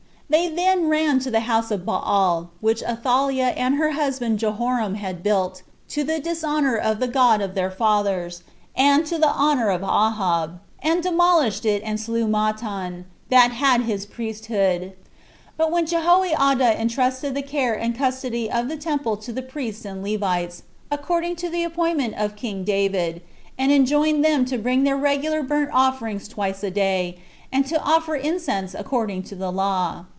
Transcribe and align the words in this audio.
They 0.33 0.47
then 0.47 0.87
ran 0.87 1.19
to 1.25 1.29
the 1.29 1.41
house 1.41 1.71
of 1.71 1.85
Baal, 1.85 2.51
which 2.61 2.81
Athaliah 2.83 3.49
and 3.49 3.75
her 3.75 3.91
husband 3.91 4.39
Jehoram 4.39 4.95
had 4.95 5.21
built, 5.23 5.61
to 5.89 6.05
the 6.05 6.21
dishonor 6.21 6.77
of 6.77 7.01
the 7.01 7.09
God 7.09 7.41
of 7.41 7.53
their 7.53 7.69
fathers, 7.69 8.41
and 8.73 9.05
to 9.07 9.17
the 9.17 9.27
honor 9.27 9.69
of 9.69 9.83
Ahab, 9.83 10.61
and 10.81 11.03
demolished 11.03 11.65
it, 11.65 11.83
and 11.83 11.99
slew 11.99 12.29
Mattan, 12.29 13.03
that 13.27 13.51
had 13.51 13.81
his 13.81 14.05
priesthood. 14.05 14.93
But 15.57 15.69
Jehoiada 15.87 16.79
intrusted 16.79 17.35
the 17.35 17.41
care 17.41 17.73
and 17.77 17.93
custody 17.93 18.49
of 18.49 18.69
the 18.69 18.77
temple 18.77 19.17
to 19.17 19.33
the 19.33 19.41
priests 19.41 19.83
and 19.83 20.01
Levites, 20.01 20.63
according 20.89 21.35
to 21.43 21.49
the 21.49 21.65
appointment 21.65 22.13
of 22.15 22.37
king 22.37 22.63
David, 22.63 23.21
and 23.57 23.69
enjoined 23.69 24.23
them 24.23 24.45
to 24.45 24.57
bring 24.57 24.85
their 24.85 24.95
regular 24.95 25.43
burnt 25.43 25.71
offerings 25.73 26.29
twice 26.29 26.63
a 26.63 26.71
day, 26.71 27.19
and 27.51 27.65
to 27.65 27.77
offer 27.81 28.15
incense 28.15 28.73
according 28.73 29.23
to 29.23 29.35
the 29.35 29.51
law. 29.51 30.05